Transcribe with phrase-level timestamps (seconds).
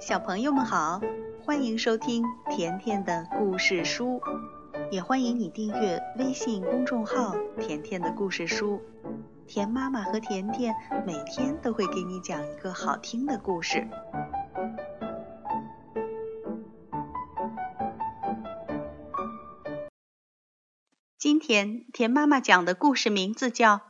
[0.00, 1.02] 小朋友们好，
[1.44, 4.22] 欢迎收听甜甜的故事书，
[4.90, 8.80] 也欢迎你订阅微信公众号“甜甜的故事书”。
[9.46, 10.74] 甜妈妈和甜甜
[11.06, 13.86] 每天都会给你讲一个好听的故事。
[21.18, 23.76] 今天甜妈妈讲的故事名字叫《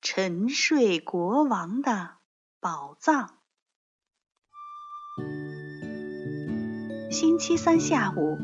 [0.00, 2.18] 沉睡国王的
[2.60, 3.26] 宝藏》。
[7.14, 8.36] 星期三下午，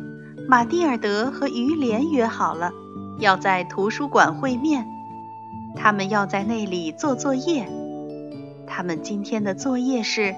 [0.46, 2.70] 马蒂尔德和于连约好了，
[3.18, 4.86] 要在图书馆会面。
[5.74, 7.68] 他们要在那里做作业。
[8.68, 10.36] 他们今天的作业是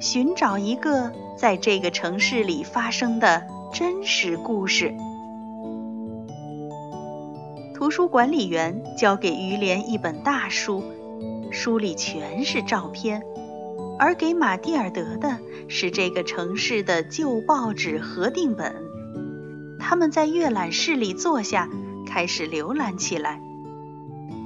[0.00, 4.94] 寻找一个在这个城市里发生的真实故事。
[7.74, 10.84] 图书管理员交给于连一本大书，
[11.50, 13.24] 书里全是照片，
[13.98, 18.74] 而给马蒂尔德的是这个城市的旧报纸核定本。
[19.78, 21.68] 他们在阅览室里坐下，
[22.06, 23.40] 开始浏览起来。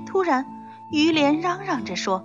[0.07, 0.47] 突然，
[0.91, 2.25] 于连嚷嚷着说：“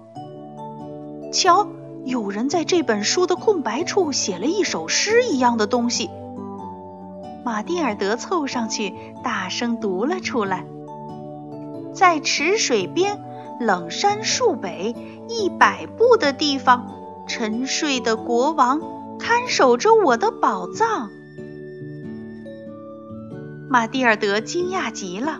[1.31, 1.67] 瞧，
[2.03, 6.09] 有人在这本书的空白处写了一首诗一样的东西。”
[7.45, 10.65] 马蒂尔德凑上去，大声读了出来。
[11.93, 13.19] 在池水边，
[13.59, 14.95] 冷杉树北
[15.29, 16.91] 一百步的地方，
[17.27, 18.81] 沉睡的国王
[19.19, 21.09] 看守着我的宝藏。
[23.69, 25.39] 马蒂尔德惊讶极了，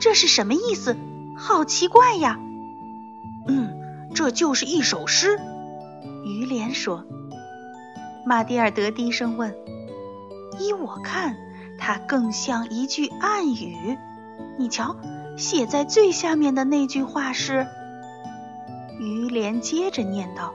[0.00, 0.96] 这是什么意思？
[1.36, 2.38] 好奇怪呀！
[3.46, 3.70] 嗯，
[4.14, 5.38] 这就是一首诗。
[6.24, 7.04] 于连说。
[8.24, 9.54] 马蒂尔德低声问
[10.58, 11.36] ：“依我看，
[11.78, 13.98] 它更像一句暗语。
[14.58, 14.96] 你瞧。”
[15.36, 17.66] 写在最下面的那句话是
[18.98, 20.54] ：“于连接着念道，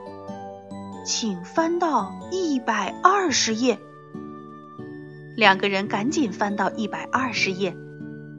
[1.04, 3.78] 请翻到一百二十页。”
[5.36, 7.76] 两个人赶紧翻到一百二十页，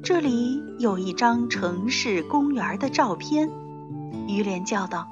[0.04, 3.50] 这里有一张城市公园的照片。
[4.28, 5.08] 于连叫道：“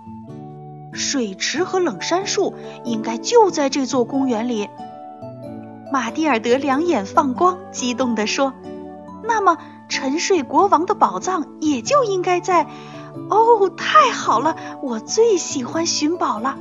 [0.94, 2.53] 水池和冷杉树
[2.86, 4.70] 应该就在这座公园里。”
[5.92, 8.53] 马蒂尔德两眼放光，激动地说
[9.28, 9.58] ：“那么。”
[9.92, 12.66] 沉睡国王的宝藏也就应该在……
[13.30, 16.58] 哦，太好了，我最喜欢寻宝了。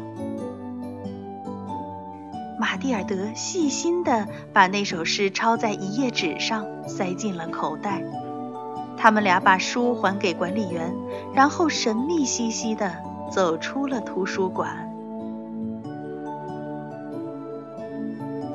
[2.61, 8.03] 马蒂尔德细心地把那首诗抄在一页纸上，塞进了口袋。
[8.99, 10.95] 他们俩把书还给管理员，
[11.35, 12.93] 然后神秘兮兮地
[13.33, 14.87] 走出了图书馆。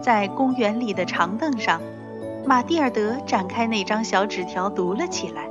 [0.03, 1.81] 在公园里的长凳上。
[2.45, 5.49] 马蒂尔德展开那张小纸条，读了起来。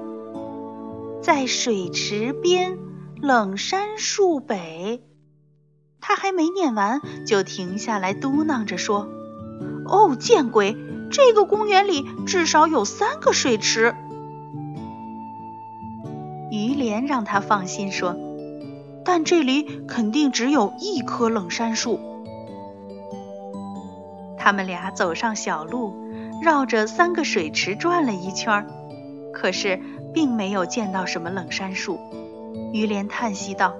[1.20, 2.78] 在水池边，
[3.20, 5.02] 冷杉树北。
[6.06, 9.08] 他还没念完，就停下来，嘟囔着说
[9.88, 10.76] ：“哦，见鬼！
[11.10, 13.94] 这个公园里至少有三个水池。”
[16.52, 18.14] 于连让他放心说
[19.02, 21.98] ：“但这里肯定只有一棵冷杉树。”
[24.36, 26.04] 他们俩走上小路。
[26.42, 28.66] 绕着三个水池转了一圈，
[29.32, 29.80] 可是
[30.12, 31.98] 并没有见到什么冷杉树。
[32.74, 33.72] 于连叹息道：“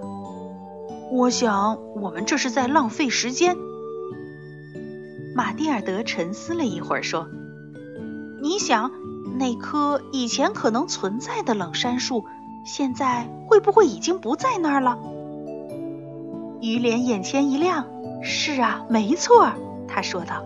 [1.15, 3.57] 我想我们这是在浪费时间。”
[5.37, 7.29] 马蒂尔德沉思了一会儿，说
[8.43, 8.91] ：“你想，
[9.39, 12.25] 那棵以前可能存在的冷杉树，
[12.65, 14.99] 现在会不会已经不在那儿了？”
[16.61, 17.87] 于连眼前一亮
[18.21, 19.53] ：“是啊，没错。”
[19.87, 20.45] 他说道：“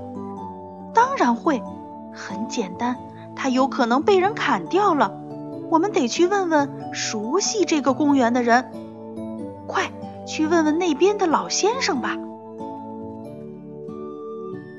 [0.93, 1.63] 当然会。”
[2.13, 2.97] 很简单，
[3.37, 5.19] 它有可能被人砍掉了。
[5.71, 8.71] 我们得去问问熟悉这个公园的人。
[9.69, 9.93] 快
[10.29, 12.17] 去问问那边的老先生吧。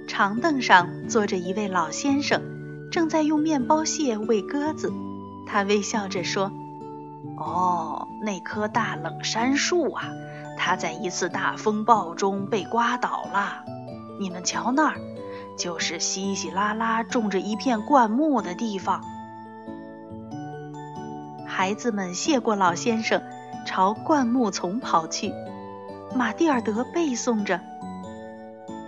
[0.07, 2.41] 长凳上坐着一位老先生，
[2.91, 4.93] 正在用面包屑喂鸽子。
[5.47, 6.51] 他微笑着说
[7.37, 10.03] ：“哦，那棵大冷杉树啊，
[10.57, 13.63] 它在一次大风暴中被刮倒了。
[14.19, 14.95] 你们瞧那儿。”
[15.57, 19.03] 就是稀稀拉拉种着一片灌木的地方。
[21.45, 23.21] 孩子们谢过老先生，
[23.69, 25.31] 朝灌木丛跑去。
[26.15, 27.61] 马蒂尔德背诵着：“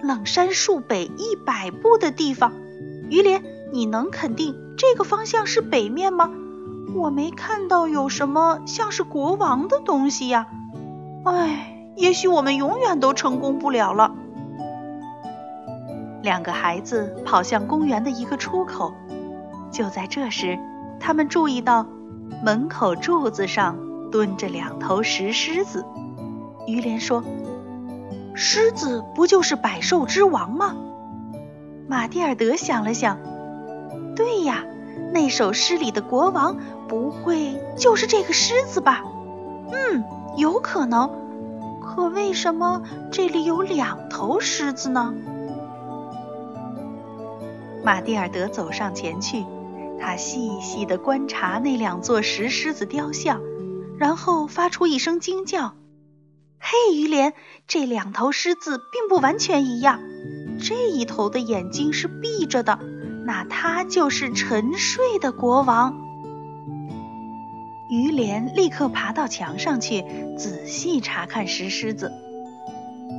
[0.02, 2.52] 冷杉树北一百步的地方。”
[3.12, 6.32] 于连，你能肯定这个方向是北面吗？
[6.96, 10.48] 我没看到有什么像是国王的东西呀。
[11.26, 14.16] 唉，也许我们永远都成功不了了。
[16.24, 18.96] 两个孩子跑向公园的一个出口，
[19.70, 20.58] 就在这时，
[21.00, 21.86] 他们注意到
[22.44, 23.78] 门口柱子上
[24.12, 25.86] 蹲着两头石狮子。
[26.68, 27.24] 于连说
[28.36, 30.76] ：“狮子不就是百兽之王吗？
[31.88, 33.18] 马蒂尔德想了想，
[34.16, 34.64] 对呀，
[35.12, 39.04] 那首诗里的国王不会就是这个狮子吧？
[39.72, 40.04] 嗯，
[40.38, 41.10] 有可能。
[41.84, 45.14] 可为什么这里有两头狮子呢？
[47.84, 49.44] 马蒂尔德走上前去，
[50.00, 53.42] 他细细地观察那两座石狮子雕像，
[54.02, 55.76] 然后发出一声惊叫
[56.58, 57.34] ：“嘿，于连，
[57.68, 60.00] 这两头狮子并不完全一样。
[60.60, 62.80] 这一头的眼睛是闭着的，
[63.28, 65.96] 那它就是沉睡的国王。”
[67.94, 70.04] 于连立刻爬到墙上去，
[70.36, 72.12] 仔细查看石狮子。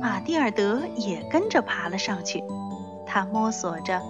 [0.01, 2.43] 马蒂尔德也跟着爬了上去，
[3.07, 4.01] 他摸索着，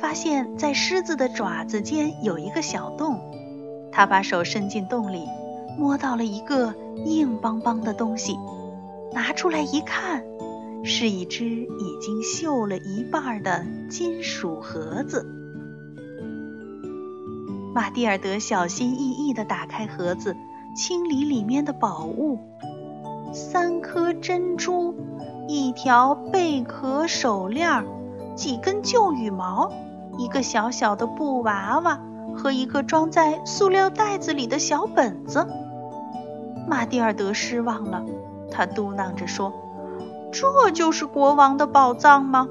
[0.00, 3.18] 发现在狮子的爪子间有一个小洞。
[3.90, 5.26] 他把手伸进洞里，
[5.80, 6.74] 摸到了一个
[7.06, 8.36] 硬邦邦的东西，
[9.14, 10.22] 拿出来一看，
[10.84, 15.26] 是一只已经锈了一半的金属盒子。
[17.74, 20.36] 马蒂尔德小心翼翼地打开盒子，
[20.76, 22.38] 清理里面的宝物：
[23.32, 24.94] 三颗珍珠，
[25.48, 27.86] 一条贝壳手链，
[28.36, 29.72] 几根旧羽毛，
[30.18, 31.98] 一个小小的布娃娃
[32.36, 35.46] 和一个装在塑料袋子里的小本子。
[36.70, 38.04] 马蒂尔德失望了，
[38.48, 39.52] 他嘟囔着说
[40.32, 42.46] ：“这就是国王的宝藏吗？”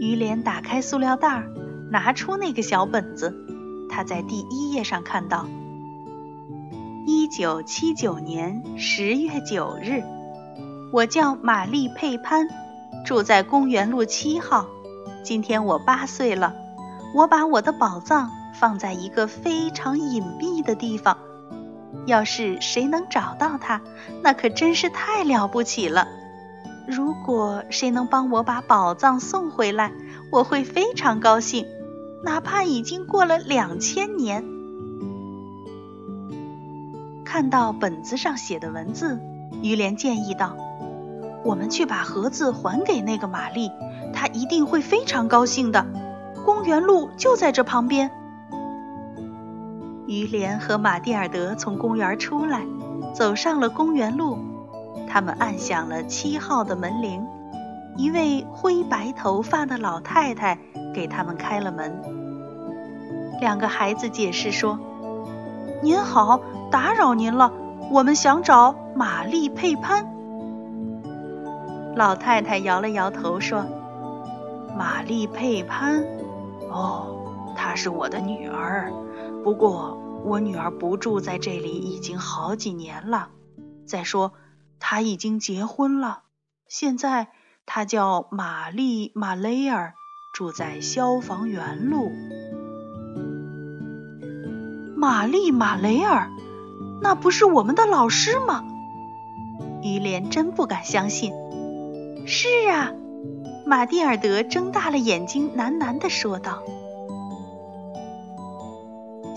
[0.00, 1.52] 于连打开塑料袋儿。
[1.90, 3.34] 拿出那个小本子，
[3.88, 5.46] 他在第一页上看到：
[7.06, 10.02] 一九七九年十月九日，
[10.92, 12.46] 我叫玛丽佩潘，
[13.06, 14.66] 住在公园路七号。
[15.22, 16.54] 今天我八岁了，
[17.14, 21.16] 我把我的宝藏放在一个非常隐蔽的地方。
[22.08, 23.80] 要是谁能找到它，
[24.22, 26.08] 那可真是太了不起了。
[26.88, 29.92] 如果谁能帮我把宝藏送回来，
[30.32, 31.66] 我会非常高兴。
[32.24, 34.42] 哪怕已经过了两千年，
[37.24, 39.20] 看到本子上写的文字，
[39.62, 40.56] 于连建议道
[41.44, 43.70] ：“我们去把盒子还给那个玛丽，
[44.12, 45.86] 她一定会非常高兴的。
[46.44, 48.10] 公园路就在这旁边。”
[50.08, 52.62] 于连和马蒂尔德从公园出来，
[53.14, 54.38] 走上了公园路。
[55.06, 57.24] 他们按响了七号的门铃，
[57.96, 60.58] 一位灰白头发的老太太。
[60.94, 62.02] 给他们开了门。
[63.40, 64.76] 两个孩子解释说
[65.80, 66.40] ：“您好，
[66.72, 67.52] 打扰您了，
[67.92, 70.04] 我们想找玛丽佩潘。”
[71.94, 73.64] 老太太摇了摇头说
[74.76, 76.02] ：“玛丽佩潘，
[76.68, 77.06] 哦，
[77.54, 78.90] 她是我的女儿。
[79.42, 83.30] 不过我女儿不住在这里已经好几年了。
[83.86, 84.32] 再说，
[84.78, 86.22] 她已经结婚了。
[86.66, 87.28] 现在
[87.66, 89.94] 她叫玛丽马雷尔。”
[90.34, 92.12] 住在消防员路，
[94.94, 96.30] 玛丽马雷尔，
[97.02, 98.62] 那不是我们的老师吗？
[99.82, 101.32] 于连真不敢相信。
[102.24, 102.92] 是啊，
[103.66, 106.62] 马蒂尔德睁大了眼睛，喃喃地说道。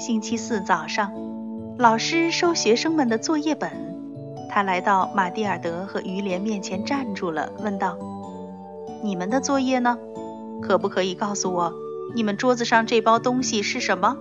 [0.02, 1.14] 星期四早上，
[1.78, 3.70] 老师收学生们的作业本，
[4.50, 7.96] 他来到马蒂尔德和于连面前站住了，问道
[9.04, 10.00] ：“你们的作业呢？”
[10.60, 11.72] 可不可以告诉我，
[12.16, 14.18] 你们桌子上这包东西是什么？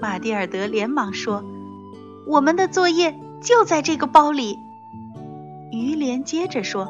[0.00, 1.42] 马蒂尔德连忙说
[2.28, 4.56] ：“我们的作业就在这个包里。”
[5.72, 6.86] 于连接着说：“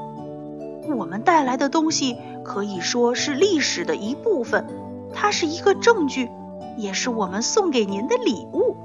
[0.94, 4.66] 我们带来的东西可以说是历史的一部分，
[5.14, 6.28] 它是一个证据，
[6.76, 8.76] 也是我们送给您的礼物。”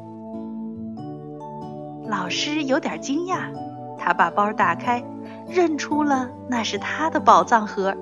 [2.07, 3.53] 老师有点惊讶，
[3.97, 5.03] 他把包打开，
[5.47, 7.95] 认出了那是他的宝藏盒。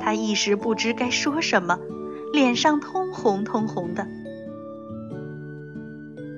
[0.00, 1.78] 他一时不知该说什么，
[2.32, 4.06] 脸上通红通红的。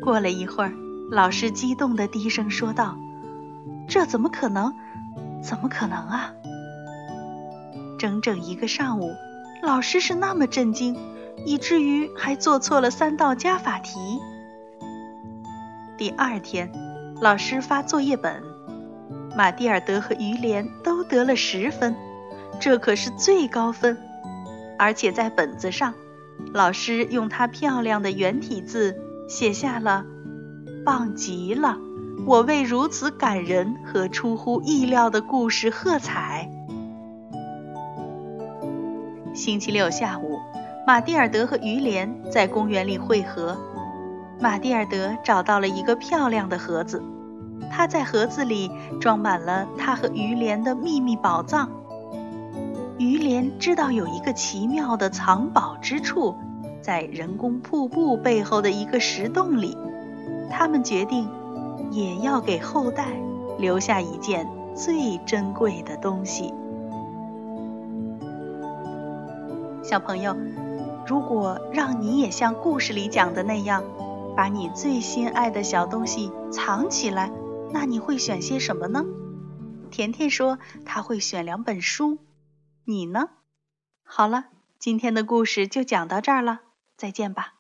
[0.03, 0.73] 过了一会儿，
[1.11, 2.97] 老师激动地低声说道
[3.89, 4.73] ：“这怎么可能？
[5.43, 6.33] 怎么可能啊！”
[7.99, 9.13] 整整一个上午，
[9.63, 10.97] 老师是那么震惊，
[11.45, 13.99] 以至于还做错了三道加法题。
[15.97, 16.71] 第二天，
[17.21, 18.43] 老师发作业本，
[19.37, 21.95] 马蒂尔德和于连都得了十分。
[22.61, 23.97] 这可是最高分，
[24.79, 25.95] 而且在本子上，
[26.53, 28.97] 老师用他漂亮的圆体字
[29.29, 30.05] 写下了
[30.85, 31.79] “棒极了，
[32.27, 36.51] 我为如此感人和出乎意料的故事喝彩。”
[39.33, 40.39] 星期六下午，
[40.91, 43.57] 马蒂尔德和于连在公园里汇合。
[44.41, 47.01] 马蒂尔德找到了一个漂亮的盒子，
[47.71, 48.69] 他在盒子里
[49.01, 51.71] 装满了他和于连的秘密宝藏。
[52.99, 56.35] 于连知道有一个奇妙的藏宝之处，
[56.83, 59.79] 在人工瀑布背后的一个石洞里。
[60.51, 61.29] 他们决定，
[61.93, 63.07] 也要给后代
[63.61, 64.45] 留下一件
[64.75, 66.53] 最珍贵的东西。
[69.85, 70.37] 小朋友，
[71.11, 73.83] 如果让你也像故事里讲的那样，
[74.37, 77.33] 把你最心爱的小东西藏起来，
[77.73, 79.05] 那你会选些什么呢？
[79.91, 82.19] 甜甜说他会选两本书，
[82.85, 83.29] 你呢？
[84.05, 86.61] 好了，今天的故事就讲到这儿了，
[86.97, 87.55] 再见吧。